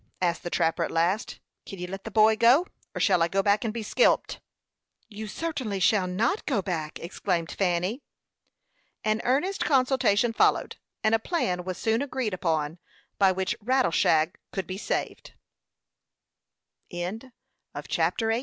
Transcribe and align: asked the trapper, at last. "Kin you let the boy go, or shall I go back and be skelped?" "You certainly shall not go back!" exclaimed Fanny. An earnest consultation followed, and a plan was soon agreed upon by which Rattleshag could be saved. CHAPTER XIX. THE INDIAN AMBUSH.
asked 0.19 0.41
the 0.41 0.49
trapper, 0.49 0.83
at 0.83 0.89
last. 0.89 1.37
"Kin 1.63 1.77
you 1.77 1.85
let 1.85 2.05
the 2.05 2.09
boy 2.09 2.35
go, 2.35 2.65
or 2.95 2.99
shall 2.99 3.21
I 3.21 3.27
go 3.27 3.43
back 3.43 3.63
and 3.63 3.71
be 3.71 3.83
skelped?" 3.83 4.39
"You 5.09 5.27
certainly 5.27 5.79
shall 5.79 6.07
not 6.07 6.47
go 6.47 6.59
back!" 6.63 6.97
exclaimed 6.99 7.51
Fanny. 7.51 8.01
An 9.05 9.21
earnest 9.23 9.63
consultation 9.63 10.33
followed, 10.33 10.77
and 11.03 11.13
a 11.13 11.19
plan 11.19 11.63
was 11.65 11.77
soon 11.77 12.01
agreed 12.01 12.33
upon 12.33 12.79
by 13.19 13.31
which 13.31 13.55
Rattleshag 13.63 14.37
could 14.51 14.65
be 14.65 14.79
saved. 14.79 15.33
CHAPTER 16.89 16.89
XIX. 16.89 16.89
THE 16.89 17.03
INDIAN 17.03 17.33
AMBUSH. 18.29 18.39